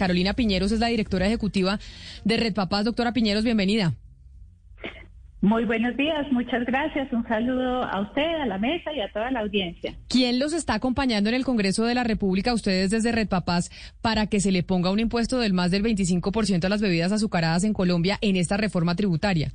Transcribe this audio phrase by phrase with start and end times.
[0.00, 1.78] Carolina Piñeros es la directora ejecutiva
[2.24, 2.86] de Red Papás.
[2.86, 3.92] Doctora Piñeros, bienvenida.
[5.42, 7.12] Muy buenos días, muchas gracias.
[7.12, 9.94] Un saludo a usted, a la mesa y a toda la audiencia.
[10.08, 14.26] ¿Quién los está acompañando en el Congreso de la República, ustedes desde Red Papás, para
[14.26, 17.74] que se le ponga un impuesto del más del 25% a las bebidas azucaradas en
[17.74, 19.52] Colombia en esta reforma tributaria?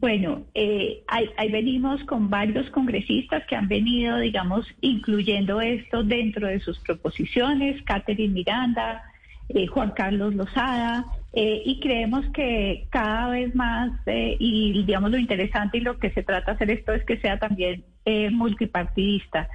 [0.00, 6.58] Bueno, eh, ahí, venimos con varios congresistas que han venido, digamos, incluyendo esto dentro de
[6.58, 9.04] sus proposiciones, Catherine Miranda,
[9.48, 15.78] eh, Juan Carlos Lozada, eh, y creemos que cada vez más, y digamos lo interesante
[15.78, 17.84] y lo que se trata de hacer esto es que sea también
[18.32, 19.48] multipartidista.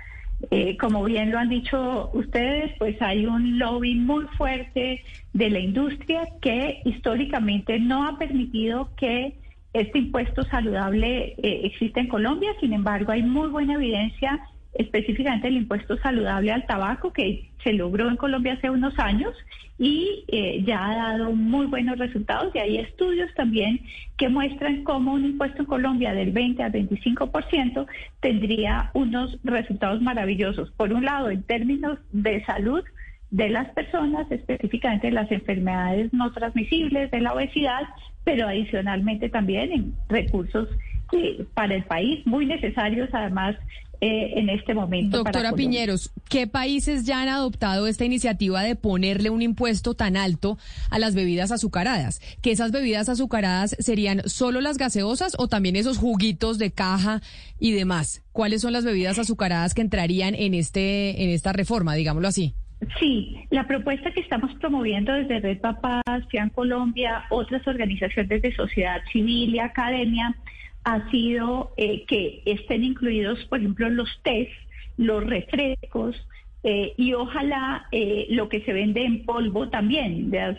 [0.79, 5.03] como bien lo han dicho ustedes, pues hay un lobby muy fuerte
[5.33, 9.35] de la industria que históricamente no ha permitido que
[9.73, 14.39] este impuesto saludable eh, existe en Colombia, sin embargo hay muy buena evidencia
[14.73, 19.33] específicamente el impuesto saludable al tabaco que se logró en Colombia hace unos años
[19.79, 23.81] y eh, ya ha dado muy buenos resultados y hay estudios también
[24.17, 27.85] que muestran cómo un impuesto en Colombia del 20 al 25%
[28.19, 30.71] tendría unos resultados maravillosos.
[30.71, 32.83] Por un lado, en términos de salud,
[33.29, 37.81] de las personas, específicamente las enfermedades no transmisibles, de la obesidad,
[38.23, 40.69] pero adicionalmente también en recursos
[41.53, 43.55] para el país muy necesarios además
[44.01, 45.17] eh, en este momento.
[45.17, 50.57] Doctora Piñeros, ¿qué países ya han adoptado esta iniciativa de ponerle un impuesto tan alto
[50.89, 52.21] a las bebidas azucaradas?
[52.41, 57.21] ¿Que esas bebidas azucaradas serían solo las gaseosas o también esos juguitos de caja
[57.59, 58.23] y demás?
[58.31, 62.53] ¿Cuáles son las bebidas azucaradas que entrarían en este en esta reforma, digámoslo así?
[62.99, 69.01] Sí, la propuesta que estamos promoviendo desde Red Papás, FIAN Colombia, otras organizaciones de sociedad
[69.11, 70.35] civil y academia,
[70.87, 74.51] ha sido eh, que estén incluidos, por ejemplo, los test,
[74.95, 76.15] los refrescos
[76.63, 80.57] eh, y ojalá eh, lo que se vende en polvo también, las,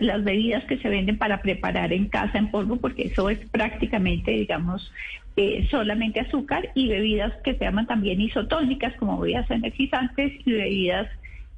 [0.00, 4.32] las, bebidas que se venden para preparar en casa en polvo, porque eso es prácticamente,
[4.32, 4.92] digamos,
[5.38, 11.08] eh, solamente azúcar y bebidas que se llaman también isotónicas como bebidas energizantes y bebidas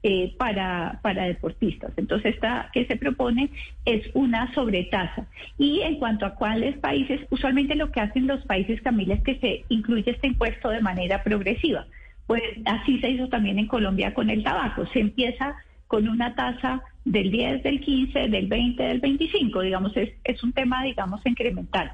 [0.03, 1.92] eh, para, para deportistas.
[1.97, 3.50] Entonces, esta que se propone
[3.84, 5.26] es una sobretasa.
[5.59, 9.38] Y en cuanto a cuáles países, usualmente lo que hacen los países, Camila, es que
[9.41, 11.87] se incluye este impuesto de manera progresiva.
[12.26, 14.87] Pues así se hizo también en Colombia con el tabaco.
[14.92, 15.56] Se empieza
[15.88, 20.53] con una tasa del 10, del 15, del 20, del 25, digamos, es, es un
[20.53, 21.91] tema, digamos, incremental.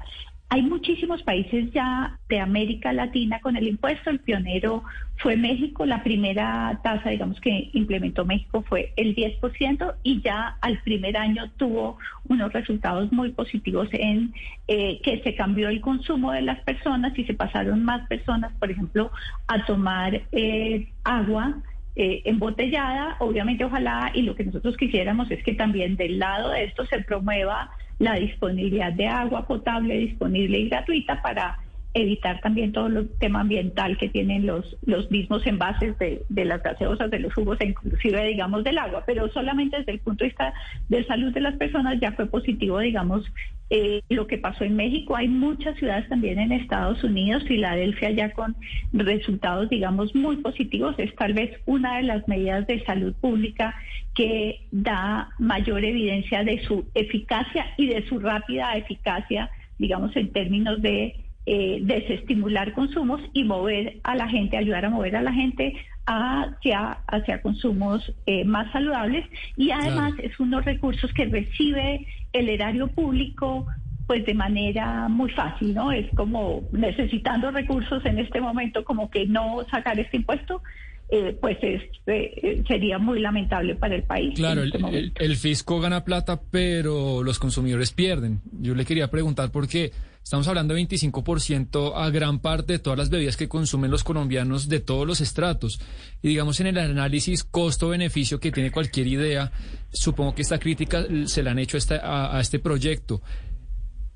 [0.49, 4.11] Hay muchísimos países ya de América Latina con el impuesto.
[4.11, 4.83] El pionero
[5.17, 5.85] fue México.
[5.85, 11.49] La primera tasa, digamos, que implementó México fue el 10% y ya al primer año
[11.57, 11.97] tuvo
[12.29, 14.33] unos resultados muy positivos en
[14.67, 18.69] eh, que se cambió el consumo de las personas y se pasaron más personas, por
[18.69, 19.11] ejemplo,
[19.47, 21.55] a tomar eh, agua.
[21.97, 26.65] Eh, embotellada, obviamente ojalá, y lo que nosotros quisiéramos es que también del lado de
[26.65, 31.57] esto se promueva la disponibilidad de agua potable disponible y gratuita para
[31.95, 36.61] evitar también todo el tema ambiental que tienen los, los mismos envases de, de, las
[36.61, 39.03] gaseosas, de los jugos e inclusive, digamos, del agua.
[39.05, 40.53] Pero solamente desde el punto de vista
[40.89, 43.25] de salud de las personas ya fue positivo, digamos,
[43.69, 45.15] eh, lo que pasó en México.
[45.15, 48.57] Hay muchas ciudades también en Estados Unidos, Filadelfia ya con
[48.91, 50.95] resultados, digamos, muy positivos.
[50.97, 53.73] Es tal vez una de las medidas de salud pública
[54.13, 60.81] que da mayor evidencia de su eficacia y de su rápida eficacia, digamos, en términos
[60.81, 65.75] de eh, desestimular consumos y mover a la gente, ayudar a mover a la gente
[66.05, 69.25] hacia, hacia consumos eh, más saludables
[69.55, 73.65] y además es unos recursos que recibe el erario público
[74.07, 75.91] pues de manera muy fácil, ¿no?
[75.91, 80.61] Es como necesitando recursos en este momento, como que no sacar este impuesto,
[81.09, 84.35] eh, pues es, eh, sería muy lamentable para el país.
[84.35, 88.41] Claro, este el, fisco gana plata, pero los consumidores pierden.
[88.59, 89.91] Yo le quería preguntar por qué
[90.25, 94.67] estamos hablando de 25% a gran parte de todas las bebidas que consumen los colombianos
[94.67, 95.79] de todos los estratos.
[96.23, 99.51] Y digamos en el análisis costo-beneficio que tiene cualquier idea,
[99.93, 103.21] supongo que esta crítica se la han hecho a, este proyecto.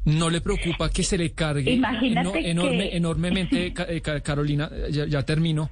[0.05, 5.69] ¿No le preocupa que se le cargue enorme, enormemente, eh, Carolina, ya, ya termino,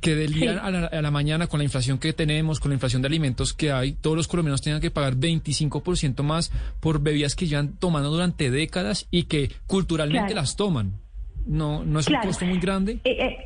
[0.00, 3.08] que del día a, la, mañana, con la inflación que tenemos, con la inflación de
[3.08, 6.50] alimentos que hay, todos los colombianos tengan que pagar 25% más
[6.80, 10.94] por bebidas que llevan tomando durante décadas y que culturalmente las toman.
[11.46, 12.98] ¿No, no es un costo muy grande?
[13.04, 13.36] Eh, eh,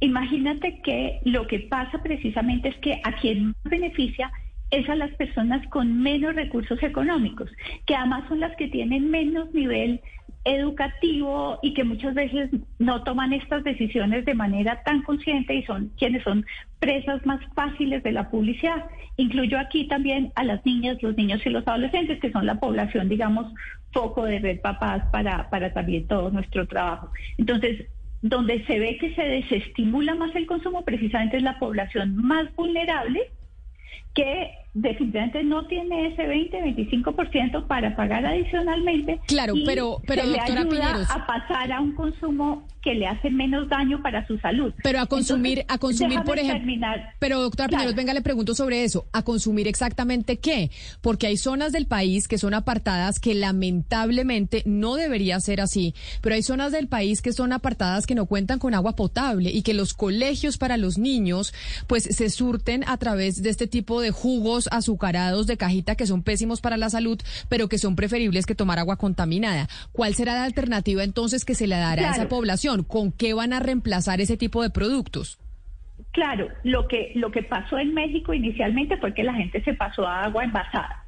[0.00, 4.30] imagínate que lo que pasa precisamente es que a quien más beneficia
[4.70, 7.50] es a las personas con menos recursos económicos,
[7.86, 10.00] que además son las que tienen menos nivel
[10.44, 15.90] educativo y que muchas veces no toman estas decisiones de manera tan consciente y son
[15.96, 16.44] quienes son
[16.78, 18.84] presas más fáciles de la publicidad.
[19.16, 23.08] Incluyo aquí también a las niñas, los niños y los adolescentes, que son la población,
[23.08, 23.52] digamos,
[23.92, 27.10] foco de Red Papás para, para también todo nuestro trabajo.
[27.38, 27.86] Entonces,
[28.20, 33.30] donde se ve que se desestimula más el consumo precisamente es la población más vulnerable
[34.14, 39.20] que definitivamente no tiene ese 20-25% para pagar adicionalmente.
[39.26, 44.02] Claro, pero, pero le ayuda a pasar a un consumo que le hace menos daño
[44.02, 44.74] para su salud.
[44.82, 46.74] Pero a consumir, a consumir, por ejemplo.
[47.18, 49.06] Pero doctora Piñeros, venga, le pregunto sobre eso.
[49.12, 50.70] ¿A consumir exactamente qué?
[51.00, 56.34] Porque hay zonas del país que son apartadas que lamentablemente no debería ser así, pero
[56.34, 59.72] hay zonas del país que son apartadas que no cuentan con agua potable y que
[59.72, 61.54] los colegios para los niños
[61.86, 66.22] pues se surten a través de este tipo de jugos azucarados de cajita que son
[66.22, 69.68] pésimos para la salud, pero que son preferibles que tomar agua contaminada.
[69.92, 72.84] ¿Cuál será la alternativa entonces que se le dará a esa población?
[72.84, 75.38] ¿Con qué van a reemplazar ese tipo de productos?
[76.12, 80.06] Claro, lo que, lo que pasó en México inicialmente fue que la gente se pasó
[80.06, 81.04] a agua envasada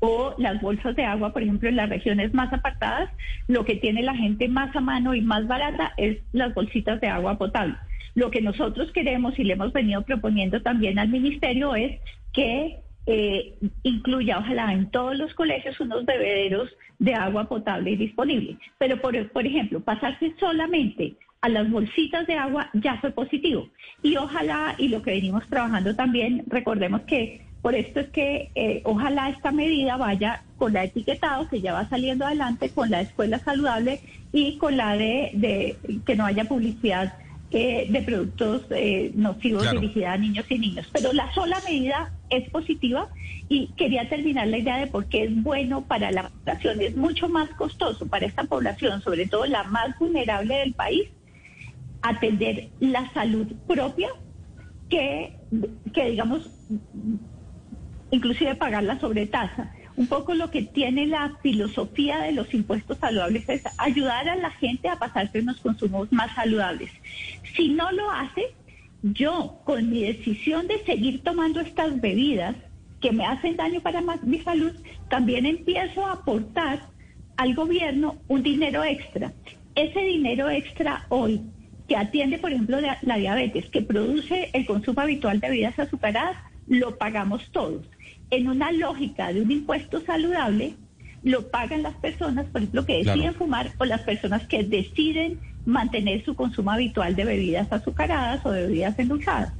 [0.00, 3.10] o las bolsas de agua, por ejemplo, en las regiones más apartadas,
[3.48, 7.08] lo que tiene la gente más a mano y más barata es las bolsitas de
[7.08, 7.76] agua potable.
[8.14, 12.00] Lo que nosotros queremos y le hemos venido proponiendo también al ministerio es
[12.32, 18.58] que eh, incluya, ojalá, en todos los colegios unos bebederos de agua potable y disponible.
[18.78, 23.68] Pero, por, por ejemplo, pasarse solamente a las bolsitas de agua ya fue positivo.
[24.02, 28.82] Y ojalá, y lo que venimos trabajando también, recordemos que por esto es que eh,
[28.84, 33.38] ojalá esta medida vaya con la etiquetado que ya va saliendo adelante, con la escuela
[33.40, 34.00] saludable
[34.32, 35.76] y con la de, de
[36.06, 37.14] que no haya publicidad
[37.50, 40.86] eh, de productos eh, nocivos dirigida a niños y niños.
[40.92, 43.08] Pero la sola medida es positiva
[43.48, 46.80] y quería terminar la idea de por qué es bueno para la población.
[46.80, 51.08] Es mucho más costoso para esta población, sobre todo la más vulnerable del país,
[52.02, 54.08] atender la salud propia
[54.90, 55.36] que,
[55.94, 56.50] que digamos,
[58.10, 63.48] inclusive pagar la sobretasa un poco lo que tiene la filosofía de los impuestos saludables
[63.48, 66.88] es ayudar a la gente a pasarse unos consumos más saludables.
[67.56, 68.54] Si no lo hace,
[69.02, 72.54] yo con mi decisión de seguir tomando estas bebidas
[73.00, 74.72] que me hacen daño para mi salud,
[75.10, 76.80] también empiezo a aportar
[77.36, 79.32] al gobierno un dinero extra.
[79.74, 81.42] Ese dinero extra hoy
[81.88, 86.36] que atiende, por ejemplo, la diabetes, que produce el consumo habitual de bebidas azucaradas,
[86.68, 87.84] lo pagamos todos
[88.30, 90.74] en una lógica de un impuesto saludable,
[91.22, 96.24] lo pagan las personas, por ejemplo, que deciden fumar o las personas que deciden mantener
[96.24, 99.52] su consumo habitual de bebidas azucaradas o de bebidas endulzadas.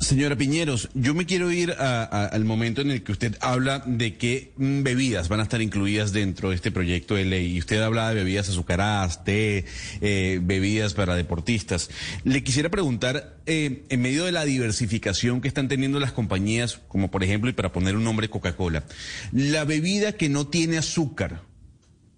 [0.00, 4.52] Señora Piñeros, yo me quiero ir al momento en el que usted habla de qué
[4.56, 7.54] mm, bebidas van a estar incluidas dentro de este proyecto de ley.
[7.54, 9.64] Y usted habla de bebidas azucaradas, té,
[10.00, 11.90] eh, bebidas para deportistas.
[12.24, 17.10] Le quisiera preguntar, eh, en medio de la diversificación que están teniendo las compañías, como
[17.10, 18.84] por ejemplo, y para poner un nombre Coca-Cola,
[19.32, 21.42] ¿la bebida que no tiene azúcar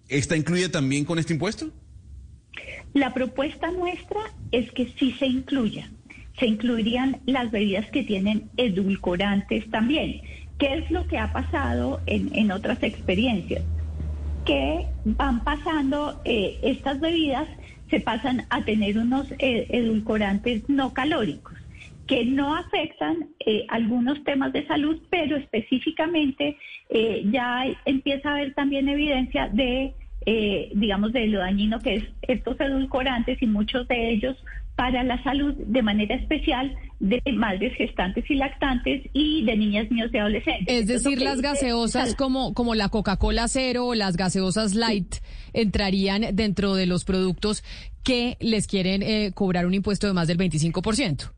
[0.09, 1.71] está incluida también con este impuesto?
[2.93, 4.19] La propuesta nuestra
[4.51, 5.89] es que sí se incluya
[6.39, 10.21] se incluirían las bebidas que tienen edulcorantes también.
[10.57, 13.63] ¿Qué es lo que ha pasado en, otras experiencias?
[14.45, 17.47] Que van pasando eh, estas bebidas,
[17.89, 21.53] se pasan a tener unos eh, edulcorantes no calóricos
[22.05, 26.57] que no afectan eh, algunos temas de salud, pero específicamente
[27.25, 29.93] ya empieza a haber también evidencia de,
[30.73, 34.37] digamos, de lo dañino que es estos edulcorantes y muchos de ellos
[34.77, 40.11] para la salud de manera especial de madres gestantes y lactantes y de niñas, niños
[40.13, 40.67] y adolescentes.
[40.67, 45.15] Es decir, las gaseosas como, como la Coca-Cola Cero o las gaseosas Light
[45.53, 47.63] entrarían dentro de los productos
[48.03, 51.31] que les quieren eh, cobrar un impuesto de más del 25%.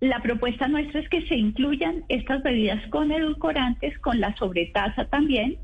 [0.00, 5.56] La propuesta nuestra es que se incluyan estas bebidas con edulcorantes, con la sobretasa también,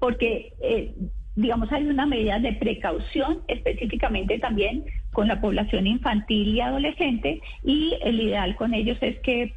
[0.00, 0.92] porque eh,
[1.36, 7.94] digamos, hay una medida de precaución específicamente también con la población infantil y adolescente y
[8.02, 9.54] el ideal con ellos es que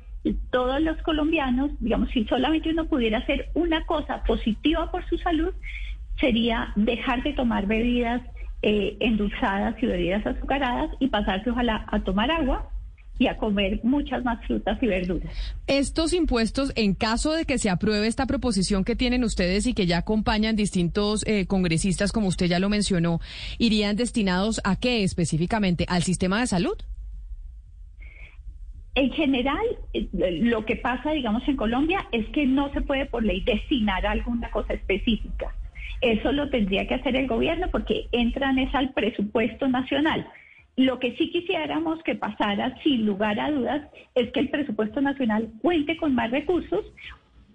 [0.52, 5.54] todos los colombianos, digamos, si solamente uno pudiera hacer una cosa positiva por su salud,
[6.20, 8.22] sería dejar de tomar bebidas
[8.62, 12.70] eh, endulzadas y bebidas azucaradas y pasarse ojalá a tomar agua
[13.20, 15.32] y a comer muchas más frutas y verduras.
[15.68, 19.86] Estos impuestos, en caso de que se apruebe esta proposición que tienen ustedes y que
[19.86, 23.20] ya acompañan distintos eh, congresistas, como usted ya lo mencionó,
[23.58, 25.86] ¿irían destinados a qué específicamente?
[25.90, 26.78] ¿Al sistema de salud?
[28.96, 30.08] En general, eh,
[30.42, 34.12] lo que pasa, digamos, en Colombia es que no se puede por ley destinar a
[34.12, 35.54] alguna cosa específica.
[36.02, 40.26] Eso lo tendría que hacer el gobierno porque entran es al presupuesto nacional.
[40.80, 43.82] Lo que sí quisiéramos que pasara, sin lugar a dudas,
[44.16, 46.86] es que el presupuesto nacional cuente con más recursos,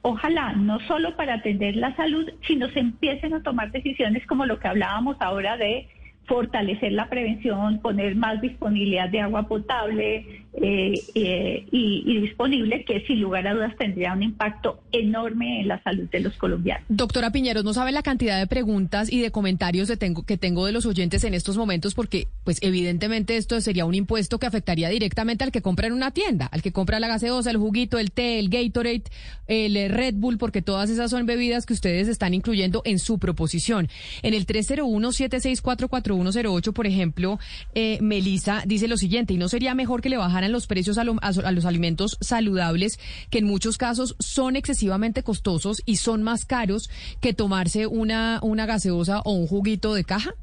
[0.03, 4.59] ojalá no solo para atender la salud, sino se empiecen a tomar decisiones como lo
[4.59, 5.89] que hablábamos ahora de
[6.27, 13.21] fortalecer la prevención, poner más disponibilidad de agua potable eh, eh, y, disponible, que sin
[13.21, 16.85] lugar a dudas tendría un impacto enorme en la salud de los colombianos.
[16.89, 20.65] Doctora Piñeros, no sabe la cantidad de preguntas y de comentarios de tengo, que tengo
[20.67, 24.89] de los oyentes en estos momentos, porque pues evidentemente esto sería un impuesto que afectaría
[24.89, 28.13] directamente al que compra en una tienda, al que compra la gaseosa, el juguito, el
[28.13, 29.05] té, el Gatorade,
[29.49, 33.89] el Red Bull, porque todas esas son bebidas que ustedes están incluyendo en su proposición.
[34.23, 35.89] En el 301 764
[36.23, 37.39] 108, por ejemplo,
[37.75, 41.05] eh, Melisa dice lo siguiente, ¿y no sería mejor que le bajaran los precios a,
[41.05, 42.99] los alimentos saludables,
[43.31, 48.67] que en muchos casos son excesivamente costosos y son más caros que tomarse una, una
[48.67, 50.35] gaseosa o un juguito de caja?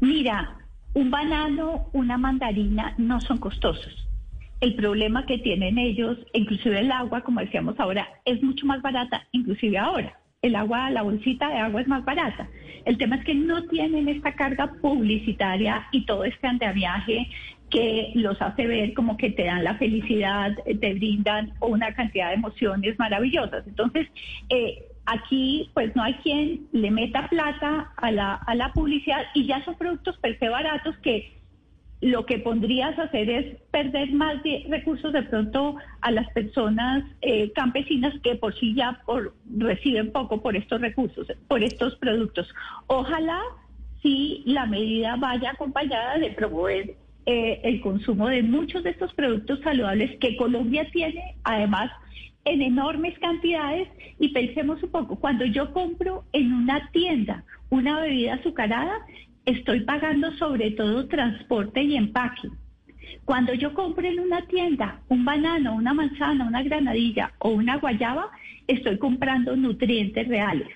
[0.00, 0.58] Mira,
[0.94, 4.06] un banano, una mandarina no son costosos.
[4.60, 9.26] El problema que tienen ellos, inclusive el agua, como decíamos ahora, es mucho más barata,
[9.32, 12.48] inclusive ahora el agua, la bolsita de agua es más barata.
[12.84, 17.28] El tema es que no tienen esta carga publicitaria y todo este andamiaje
[17.72, 22.34] que los hace ver como que te dan la felicidad, te brindan una cantidad de
[22.34, 23.66] emociones maravillosas.
[23.66, 24.08] Entonces,
[24.50, 29.46] eh, aquí pues no hay quien le meta plata a la, a la publicidad y
[29.46, 31.40] ya son productos per se baratos que
[32.02, 34.34] lo que pondrías a hacer es perder más
[34.68, 40.42] recursos de pronto a las personas eh, campesinas que por sí ya por, reciben poco
[40.42, 42.52] por estos recursos, por estos productos.
[42.88, 43.40] Ojalá
[44.02, 49.60] si la medida vaya acompañada de promover eh, el consumo de muchos de estos productos
[49.60, 51.90] saludables que Colombia tiene, además
[52.44, 53.88] en enormes cantidades
[54.18, 58.92] y pensemos un poco, cuando yo compro en una tienda una bebida azucarada,
[59.46, 62.48] estoy pagando sobre todo transporte y empaque.
[63.24, 68.30] Cuando yo compro en una tienda un banano, una manzana, una granadilla o una guayaba,
[68.66, 70.68] estoy comprando nutrientes reales.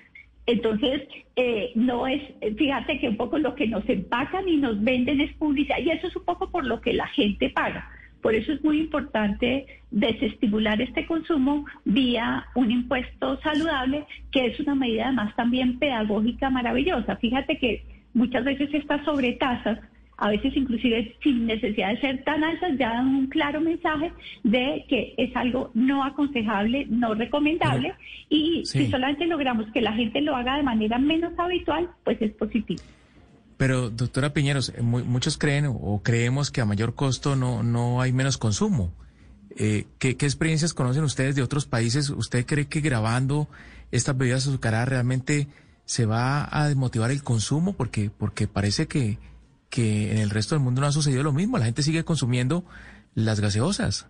[0.47, 1.03] Entonces,
[1.35, 2.21] eh, no es,
[2.57, 6.07] fíjate que un poco lo que nos empacan y nos venden es publicidad y eso
[6.07, 7.89] es un poco por lo que la gente paga.
[8.21, 14.73] Por eso es muy importante desestimular este consumo vía un impuesto saludable, que es una
[14.73, 17.17] medida además también pedagógica maravillosa.
[17.17, 19.79] Fíjate que muchas veces estas sobretasas,
[20.17, 24.11] a veces inclusive sin necesidad de ser tan altas, ya dan un claro mensaje
[24.43, 27.93] de que es algo no aconsejable, no recomendable,
[28.29, 32.31] y si solamente logramos que la gente lo haga de manera menos habitual, pues es
[32.31, 32.81] positivo.
[33.57, 38.11] Pero, doctora Piñeros, eh, muchos creen o creemos que a mayor costo no, no hay
[38.11, 38.93] menos consumo.
[39.55, 42.11] Eh, ¿qué, ¿Qué experiencias conocen ustedes de otros países?
[42.11, 43.47] ¿Usted cree que grabando
[43.91, 45.47] estas bebidas azucaradas realmente
[45.85, 49.17] se va a desmotivar el consumo porque, porque parece que,
[49.69, 51.57] que en el resto del mundo no ha sucedido lo mismo.
[51.57, 52.63] La gente sigue consumiendo
[53.15, 54.09] las gaseosas.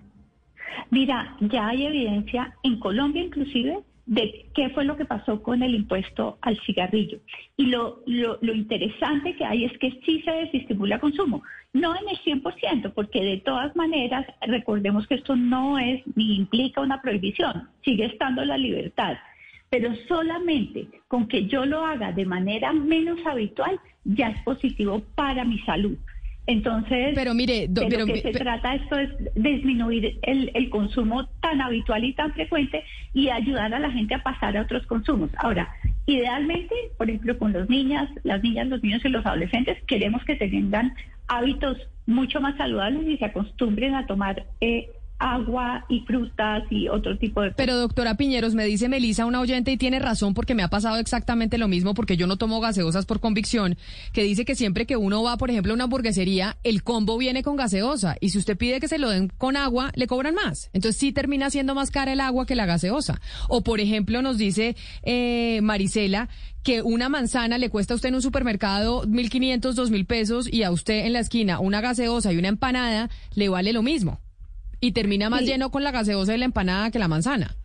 [0.89, 5.75] Mira, ya hay evidencia en Colombia inclusive de qué fue lo que pasó con el
[5.75, 7.19] impuesto al cigarrillo.
[7.57, 11.93] Y lo, lo, lo, interesante que hay es que sí se desestimula el consumo, no
[11.93, 17.01] en el 100%, porque de todas maneras, recordemos que esto no es ni implica una
[17.01, 19.17] prohibición, sigue estando la libertad
[19.69, 25.43] pero solamente con que yo lo haga de manera menos habitual ya es positivo para
[25.43, 25.97] mi salud.
[26.47, 31.59] Entonces, pero mire, de lo que se trata esto es disminuir el, el, consumo tan
[31.59, 35.29] habitual y tan frecuente y ayudar a la gente a pasar a otros consumos.
[35.39, 35.69] Ahora,
[36.05, 40.37] idealmente, por ejemplo, con los niñas, las niñas, los niños y los adolescentes, queremos que
[40.37, 40.93] tengan
[41.27, 47.17] hábitos mucho más saludables y se acostumbren a tomar eh, agua y frutas y otro
[47.17, 50.63] tipo de Pero doctora Piñeros, me dice Melisa, una oyente, y tiene razón porque me
[50.63, 53.77] ha pasado exactamente lo mismo porque yo no tomo gaseosas por convicción,
[54.13, 57.43] que dice que siempre que uno va, por ejemplo, a una hamburguesería, el combo viene
[57.43, 60.69] con gaseosa y si usted pide que se lo den con agua, le cobran más.
[60.73, 63.19] Entonces sí termina siendo más cara el agua que la gaseosa.
[63.49, 66.29] O por ejemplo, nos dice eh, Marisela
[66.63, 70.71] que una manzana le cuesta a usted en un supermercado 1.500, 2.000 pesos y a
[70.71, 74.19] usted en la esquina una gaseosa y una empanada le vale lo mismo.
[74.79, 77.55] Y termina más lleno con la gaseosa de la empanada que la manzana.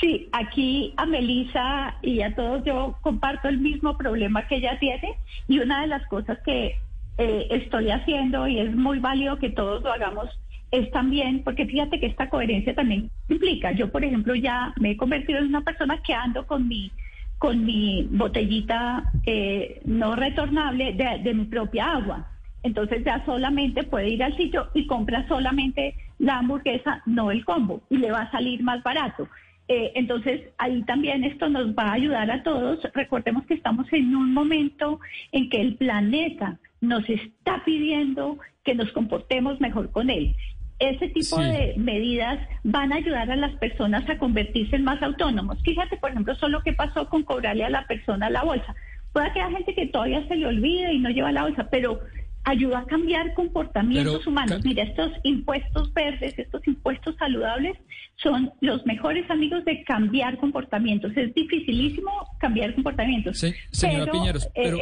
[0.00, 5.16] Sí, aquí a Melisa y a todos yo comparto el mismo problema que ella tiene
[5.46, 6.76] y una de las cosas que
[7.18, 10.30] eh, estoy haciendo y es muy válido que todos lo hagamos
[10.70, 14.96] es también, porque fíjate que esta coherencia también implica, yo por ejemplo ya me he
[14.96, 16.90] convertido en una persona que ando con mi
[17.38, 22.28] con mi botellita eh, no retornable de, de mi propia agua.
[22.62, 27.82] Entonces ya solamente puede ir al sitio y compra solamente la hamburguesa, no el combo,
[27.90, 29.28] y le va a salir más barato.
[29.66, 32.80] Eh, entonces, ahí también esto nos va a ayudar a todos.
[32.92, 35.00] Recordemos que estamos en un momento
[35.32, 40.36] en que el planeta nos está pidiendo que nos comportemos mejor con él.
[40.78, 45.58] Ese tipo de medidas van a ayudar a las personas a convertirse en más autónomos.
[45.62, 48.74] Fíjate, por ejemplo, solo qué pasó con cobrarle a la persona la bolsa.
[49.12, 52.00] Puede que haya gente que todavía se le olvide y no lleva la bolsa, pero
[52.44, 54.60] ayuda a cambiar comportamientos humanos.
[54.64, 57.76] Mira, estos impuestos verdes, estos impuestos saludables
[58.22, 61.12] son los mejores amigos de cambiar comportamientos.
[61.16, 63.42] Es dificilísimo cambiar comportamientos.
[63.70, 64.78] señora Piñeros, eh, pero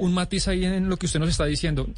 [0.00, 1.88] un, matiz ahí en lo que usted nos está diciendo.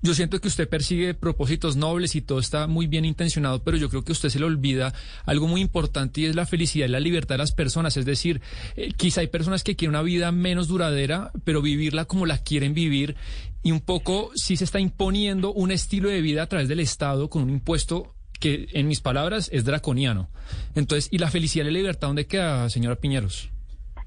[0.00, 3.88] Yo siento que usted persigue propósitos nobles y todo está muy bien intencionado, pero yo
[3.88, 4.92] creo que usted se le olvida
[5.26, 7.96] algo muy importante y es la felicidad y la libertad de las personas.
[7.96, 8.40] Es decir,
[8.76, 12.74] eh, quizá hay personas que quieren una vida menos duradera, pero vivirla como la quieren
[12.74, 13.16] vivir
[13.62, 17.30] y un poco sí se está imponiendo un estilo de vida a través del Estado
[17.30, 20.28] con un impuesto que en mis palabras es draconiano.
[20.74, 23.50] Entonces, ¿y la felicidad y la libertad dónde queda, señora Piñeros?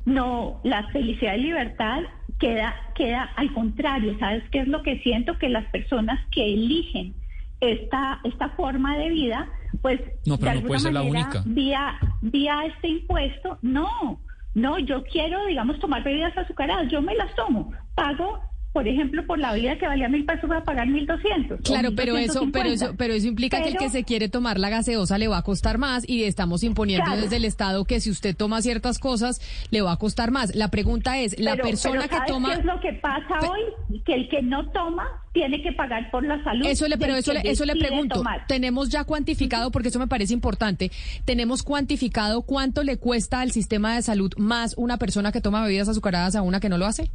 [0.06, 2.02] No, la felicidad y libertad
[2.38, 4.18] queda, queda al contrario.
[4.20, 5.38] ¿Sabes qué es lo que siento?
[5.40, 7.16] Que las personas que eligen
[7.62, 9.48] esta, esta forma de vida,
[9.82, 11.42] pues no, pero no puede ser la única.
[11.46, 14.20] Vía, vía este impuesto, no,
[14.54, 18.42] no, yo quiero, digamos, tomar bebidas azucaradas, yo me las tomo, pago
[18.76, 21.62] por ejemplo, por la vida que valía mil pesos va a pagar mil doscientos.
[21.64, 24.68] Claro, pero eso, pero eso, pero eso implica que el que se quiere tomar la
[24.68, 28.36] gaseosa le va a costar más y estamos imponiendo desde el Estado que si usted
[28.36, 29.40] toma ciertas cosas
[29.72, 30.54] le va a costar más.
[30.56, 32.50] La pregunta es, la persona que toma.
[32.52, 34.02] ¿Qué es lo que pasa hoy?
[34.04, 36.66] Que el que no toma tiene que pagar por la salud.
[36.66, 38.22] Eso le, pero eso le, eso le pregunto.
[38.50, 40.92] Tenemos ya cuantificado, porque eso me parece importante.
[41.24, 45.88] Tenemos cuantificado cuánto le cuesta al sistema de salud más una persona que toma bebidas
[45.88, 47.10] azucaradas a una que no lo hace.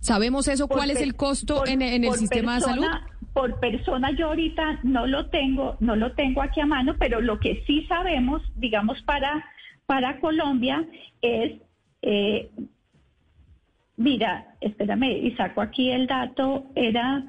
[0.00, 0.68] ¿Sabemos eso?
[0.68, 2.86] ¿Cuál es el costo en, el sistema de salud?
[3.32, 7.38] Por persona yo ahorita no lo tengo, no lo tengo aquí a mano, pero lo
[7.38, 9.44] que sí sabemos, digamos para
[9.88, 10.86] para Colombia
[11.22, 11.62] es,
[12.02, 12.50] eh,
[13.96, 17.24] mira, espérame y saco aquí el dato, era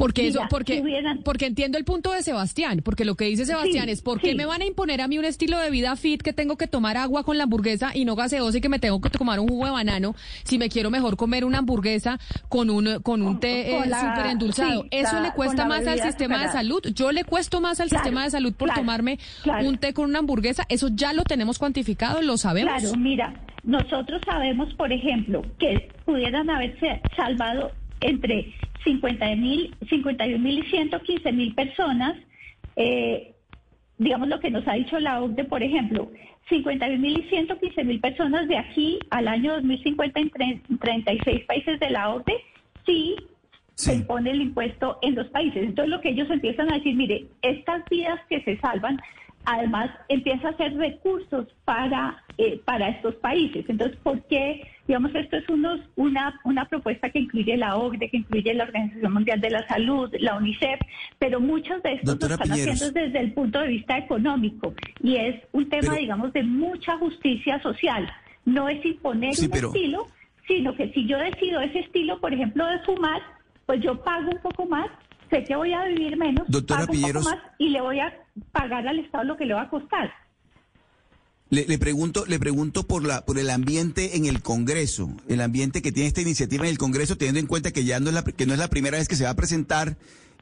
[0.00, 0.82] Porque eso, porque,
[1.24, 4.46] porque entiendo el punto de Sebastián, porque lo que dice Sebastián es, ¿por qué me
[4.46, 7.22] van a imponer a mí un estilo de vida fit que tengo que tomar agua
[7.22, 9.72] con la hamburguesa y no gaseosa y que me tengo que tomar un jugo de
[9.72, 14.26] banano si me quiero mejor comer una hamburguesa con un, con un té eh, súper
[14.30, 14.86] endulzado?
[14.90, 16.82] ¿Eso le cuesta más al sistema de salud?
[16.94, 19.18] ¿Yo le cuesto más al sistema de salud por tomarme
[19.62, 20.64] un té con una hamburguesa?
[20.70, 22.22] ¿Eso ya lo tenemos cuantificado?
[22.22, 22.72] ¿Lo sabemos?
[22.72, 30.58] Claro, mira, nosotros sabemos, por ejemplo, que pudieran haberse salvado entre 50 mil, 51 mil
[30.58, 32.16] y 115 mil personas,
[32.76, 33.34] eh,
[33.98, 36.10] digamos lo que nos ha dicho la OCDE, por ejemplo,
[36.48, 40.30] 51 mil y 115 mil personas de aquí al año 2050 en
[40.78, 42.34] 36 países de la OCDE,
[42.86, 43.16] sí,
[43.74, 45.62] se impone el impuesto en los países.
[45.62, 49.00] Entonces lo que ellos empiezan a decir, mire, estas vidas que se salvan
[49.44, 53.64] además empieza a hacer recursos para, eh, para estos países.
[53.68, 54.66] Entonces, ¿por qué?
[54.86, 59.12] Digamos, esto es unos, una, una propuesta que incluye la OCDE, que incluye la Organización
[59.12, 60.80] Mundial de la Salud, la UNICEF,
[61.18, 65.40] pero muchos de estos lo están haciendo desde el punto de vista económico y es
[65.52, 68.10] un tema, digamos, de mucha justicia social.
[68.44, 70.06] No es imponer un estilo,
[70.46, 73.22] sino que si yo decido ese estilo, por ejemplo, de fumar,
[73.66, 74.88] pues yo pago un poco más
[75.30, 78.12] sé que voy a vivir menos, Doctora pago un poco más y le voy a
[78.52, 80.10] pagar al Estado lo que le va a costar.
[81.48, 85.82] Le, le, pregunto, le pregunto por la, por el ambiente en el Congreso, el ambiente
[85.82, 88.22] que tiene esta iniciativa en el Congreso, teniendo en cuenta que ya no es la,
[88.22, 89.96] que no es la primera vez que se va a presentar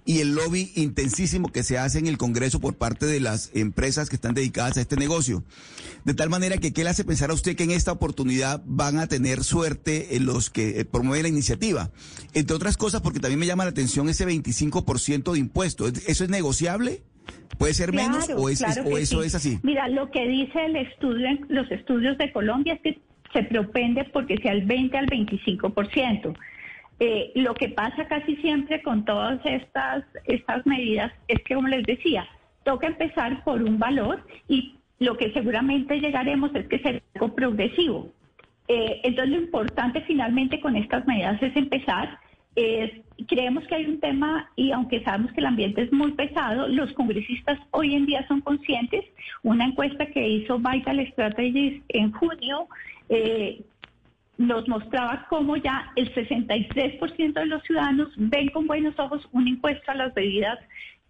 [0.08, 4.08] y el lobby intensísimo que se hace en el Congreso por parte de las empresas
[4.08, 5.44] que están dedicadas a este negocio.
[6.06, 9.00] De tal manera que, ¿qué le hace pensar a usted que en esta oportunidad van
[9.00, 11.90] a tener suerte en los que eh, promueven la iniciativa?
[12.32, 15.92] Entre otras cosas, porque también me llama la atención ese 25% de impuestos.
[16.06, 17.02] ¿Eso es negociable?
[17.58, 19.58] ¿Puede ser menos o, es, o eso es así?
[19.62, 22.98] Mira, lo que dice el estudio, los estudios de Colombia es que
[23.34, 26.34] se propende porque sea el 20 al 25%.
[27.00, 31.84] Eh, lo que pasa casi siempre con todas estas, estas medidas es que, como les
[31.84, 32.26] decía,
[32.64, 38.08] toca empezar por un valor y lo que seguramente llegaremos es que será algo progresivo.
[38.66, 42.18] Eh, entonces, lo importante finalmente con estas medidas es empezar.
[43.28, 46.92] creemos que hay un tema y aunque sabemos que el ambiente es muy pesado, los
[46.94, 49.04] congresistas hoy en día son conscientes.
[49.44, 52.66] Una encuesta que hizo Vital Strategies en junio
[53.08, 53.62] eh,
[54.38, 59.90] nos mostraba cómo ya el 63% de los ciudadanos ven con buenos ojos un impuesto
[59.90, 60.58] a las bebidas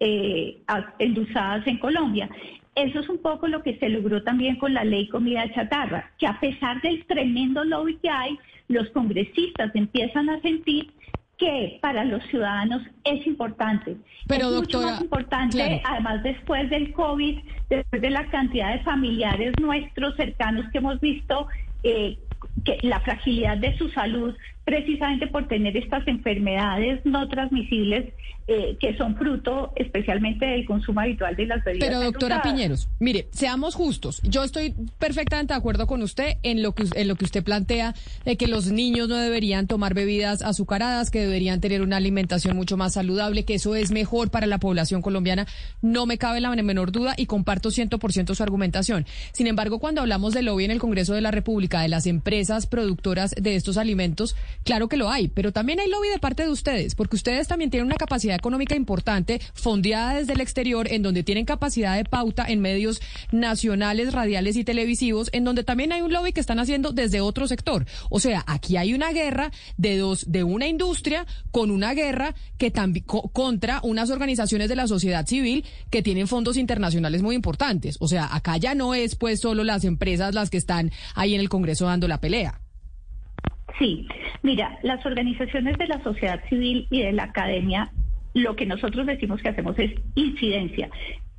[0.00, 0.58] eh,
[0.98, 2.28] endulzadas en Colombia.
[2.74, 6.26] Eso es un poco lo que se logró también con la ley comida chatarra, que
[6.26, 8.38] a pesar del tremendo lobby que hay,
[8.68, 10.92] los congresistas empiezan a sentir
[11.36, 13.96] que para los ciudadanos es importante.
[14.26, 17.38] Pero, es doctora, mucho más importante, además después del COVID,
[17.68, 21.46] después de la cantidad de familiares nuestros cercanos que hemos visto,
[21.82, 22.18] eh,
[22.64, 24.36] que la fragilidad de su salud
[24.68, 28.12] precisamente por tener estas enfermedades no transmisibles
[28.50, 31.86] eh, que son fruto especialmente del consumo habitual de las bebidas.
[31.86, 34.22] Pero doctora Piñeros, mire, seamos justos.
[34.22, 37.94] Yo estoy perfectamente de acuerdo con usted en lo que en lo que usted plantea
[38.24, 42.78] de que los niños no deberían tomar bebidas azucaradas, que deberían tener una alimentación mucho
[42.78, 45.46] más saludable, que eso es mejor para la población colombiana.
[45.82, 49.04] No me cabe la menor duda y comparto 100% su argumentación.
[49.32, 52.66] Sin embargo, cuando hablamos del lobby en el Congreso de la República de las empresas
[52.66, 56.50] productoras de estos alimentos, Claro que lo hay, pero también hay lobby de parte de
[56.50, 61.22] ustedes, porque ustedes también tienen una capacidad económica importante, fondeada desde el exterior, en donde
[61.22, 63.00] tienen capacidad de pauta en medios
[63.32, 67.48] nacionales, radiales y televisivos, en donde también hay un lobby que están haciendo desde otro
[67.48, 67.86] sector.
[68.10, 72.70] O sea, aquí hay una guerra de dos, de una industria con una guerra que
[72.70, 77.96] también contra unas organizaciones de la sociedad civil que tienen fondos internacionales muy importantes.
[78.00, 81.40] O sea, acá ya no es pues solo las empresas las que están ahí en
[81.40, 82.60] el Congreso dando la pelea.
[83.78, 84.08] Sí,
[84.42, 87.90] mira, las organizaciones de la sociedad civil y de la academia,
[88.34, 90.90] lo que nosotros decimos que hacemos es incidencia.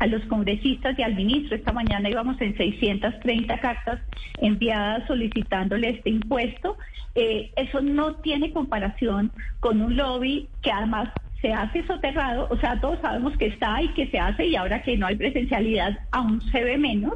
[0.00, 1.56] a los congresistas y al ministro.
[1.56, 4.00] Esta mañana íbamos en 630 cartas
[4.38, 6.76] enviadas solicitándole este impuesto.
[7.14, 11.10] Eh, eso no tiene comparación con un lobby que además
[11.40, 14.82] se hace soterrado, o sea, todos sabemos que está y que se hace y ahora
[14.82, 17.14] que no hay presencialidad aún se ve menos,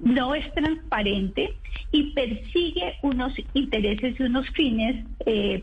[0.00, 1.54] no es transparente
[1.92, 5.62] y persigue unos intereses y unos fines eh,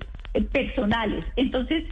[0.52, 1.26] personales.
[1.36, 1.84] Entonces,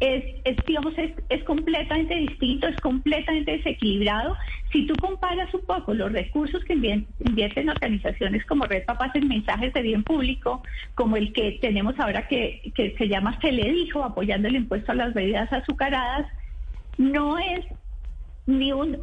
[0.00, 4.36] es, es, digamos, es, es, completamente distinto, es completamente desequilibrado.
[4.70, 9.72] Si tú comparas un poco los recursos que invierten organizaciones como Red Papás en mensajes
[9.72, 10.62] de bien público,
[10.94, 14.92] como el que tenemos ahora que, que se llama Se le dijo, apoyando el impuesto
[14.92, 16.26] a las bebidas azucaradas,
[16.98, 17.64] no es
[18.46, 18.98] ni un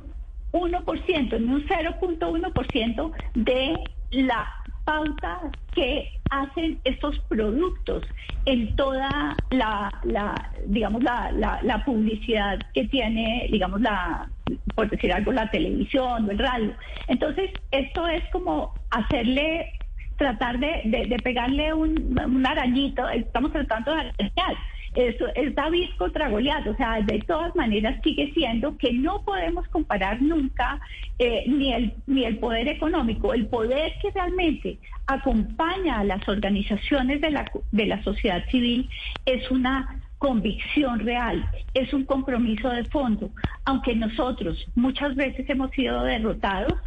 [0.51, 3.79] 1%, ni un 0.1% de
[4.12, 5.39] la pauta
[5.74, 8.04] que hacen estos productos
[8.46, 14.30] en toda la, la digamos, la, la, publicidad que tiene, digamos, la,
[14.76, 16.74] por decir algo, la televisión o el radio.
[17.08, 19.74] Entonces, esto es como hacerle,
[20.17, 24.56] tratar de, de, pegarle un, un, arañito, estamos tratando de arañar
[24.95, 30.21] eso es David contra o sea, de todas maneras sigue siendo que no podemos comparar
[30.21, 30.79] nunca
[31.19, 34.77] eh, ni, el, ni el poder económico, el poder que realmente
[35.08, 38.89] acompaña a las organizaciones de la, de la sociedad civil
[39.25, 43.29] es una convicción real, es un compromiso de fondo.
[43.65, 46.79] Aunque nosotros muchas veces hemos sido derrotados,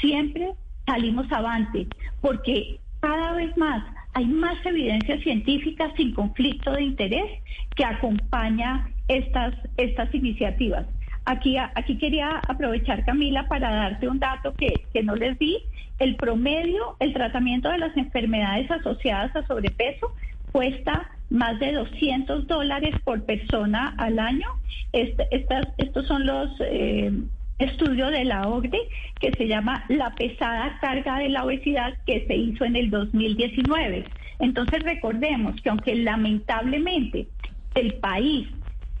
[0.00, 0.52] siempre
[0.86, 1.86] salimos avante,
[2.20, 7.42] porque cada vez más hay más evidencia científica sin conflicto de interés
[7.76, 10.86] que acompaña estas, estas iniciativas.
[11.24, 15.58] Aquí, aquí quería aprovechar, Camila, para darte un dato que, que no les di.
[15.98, 20.12] El promedio, el tratamiento de las enfermedades asociadas a sobrepeso
[20.52, 24.48] cuesta más de 200 dólares por persona al año.
[24.92, 25.28] Este,
[25.76, 27.12] estos son los eh,
[27.58, 28.78] estudio de la OCDE
[29.20, 34.04] que se llama La pesada carga de la obesidad que se hizo en el 2019.
[34.38, 37.26] Entonces recordemos que aunque lamentablemente
[37.74, 38.48] el país,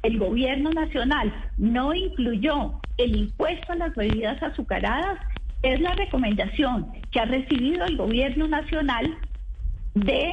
[0.02, 5.18] el gobierno nacional no incluyó el impuesto a las bebidas azucaradas,
[5.62, 9.16] es la recomendación que ha recibido el gobierno nacional
[9.94, 10.32] de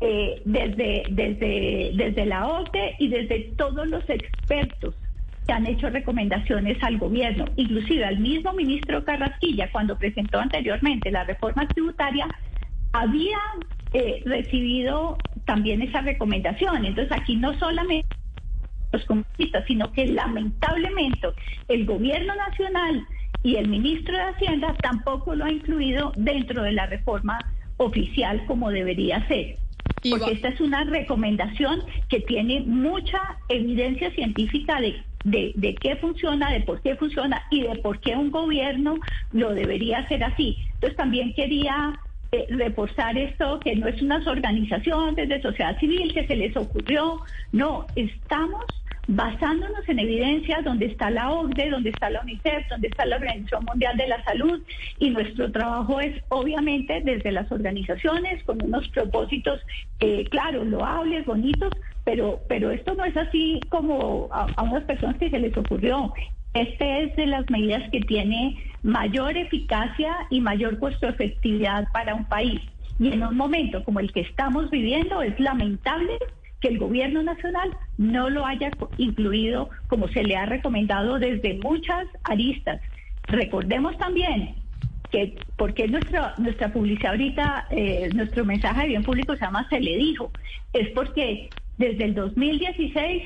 [0.00, 4.94] eh, desde, desde, desde la OCDE y desde todos los expertos
[5.46, 11.24] se han hecho recomendaciones al gobierno, inclusive al mismo ministro Carrasquilla, cuando presentó anteriormente la
[11.24, 12.28] reforma tributaria,
[12.92, 13.38] había
[13.92, 16.84] eh, recibido también esa recomendación.
[16.84, 18.06] Entonces aquí no solamente
[18.92, 21.28] los comunistas, sino que lamentablemente
[21.68, 23.06] el gobierno nacional
[23.42, 27.38] y el ministro de Hacienda tampoco lo ha incluido dentro de la reforma
[27.78, 29.58] oficial como debería ser.
[30.10, 36.50] porque esta es una recomendación que tiene mucha evidencia científica de, de, de, qué funciona,
[36.50, 38.96] de por qué funciona y de por qué un gobierno
[39.32, 40.58] lo debería hacer así.
[40.74, 42.00] Entonces también quería
[42.32, 47.20] eh, reforzar esto, que no es unas organizaciones de sociedad civil que se les ocurrió,
[47.52, 48.64] no, estamos
[49.08, 53.64] basándonos en evidencias donde está la OCDE, donde está la UNICEF, donde está la Organización
[53.64, 54.62] Mundial de la Salud
[54.98, 59.60] y nuestro trabajo es obviamente desde las organizaciones con unos propósitos,
[60.00, 61.72] eh, claro, loables, bonitos,
[62.04, 66.12] pero, pero esto no es así como a, a unas personas que se les ocurrió.
[66.54, 72.26] Este es de las medidas que tiene mayor eficacia y mayor costo efectividad para un
[72.26, 72.60] país.
[72.98, 76.18] Y en un momento como el que estamos viviendo es lamentable
[76.62, 82.06] que el gobierno nacional no lo haya incluido como se le ha recomendado desde muchas
[82.22, 82.80] aristas.
[83.24, 84.54] Recordemos también
[85.10, 89.80] que, porque nuestra, nuestra publicidad ahorita, eh, nuestro mensaje de bien público se llama Se
[89.80, 90.30] le dijo,
[90.72, 93.24] es porque desde el 2016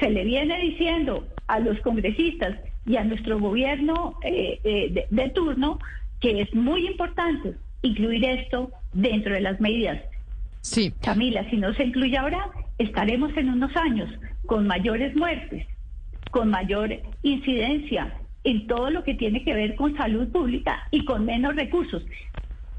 [0.00, 5.28] se le viene diciendo a los congresistas y a nuestro gobierno eh, eh, de, de
[5.30, 5.78] turno
[6.20, 10.00] que es muy importante incluir esto dentro de las medidas.
[10.60, 10.92] Sí.
[11.00, 14.10] Camila, si no se incluye ahora, estaremos en unos años
[14.46, 15.66] con mayores muertes,
[16.30, 16.90] con mayor
[17.22, 22.02] incidencia en todo lo que tiene que ver con salud pública y con menos recursos.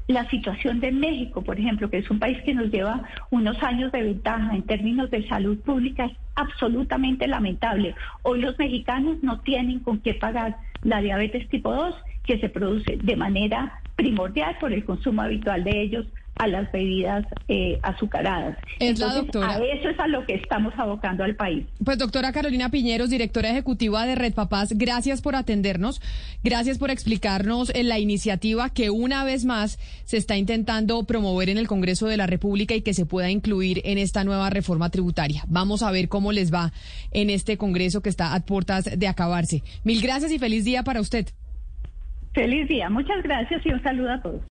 [0.08, 3.92] La situación de México, por ejemplo, que es un país que nos lleva unos años
[3.92, 7.94] de ventaja en términos de salud pública, es absolutamente lamentable.
[8.22, 12.98] Hoy los mexicanos no tienen con qué pagar la diabetes tipo 2 que se produce
[13.00, 18.56] de manera primordial por el consumo habitual de ellos a las bebidas eh, azucaradas.
[18.78, 19.50] Es la doctora.
[19.50, 21.66] A eso es a lo que estamos abocando al país.
[21.84, 26.00] Pues doctora Carolina Piñeros, directora ejecutiva de Red Papás, gracias por atendernos,
[26.42, 31.58] gracias por explicarnos eh, la iniciativa que una vez más se está intentando promover en
[31.58, 35.44] el Congreso de la República y que se pueda incluir en esta nueva reforma tributaria.
[35.48, 36.72] Vamos a ver cómo les va
[37.12, 39.62] en este Congreso que está a puertas de acabarse.
[39.84, 41.26] Mil gracias y feliz día para usted.
[42.34, 44.42] Feliz día, muchas gracias y un saludo a todos.